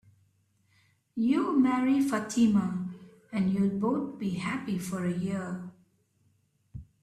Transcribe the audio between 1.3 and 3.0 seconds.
marry Fatima,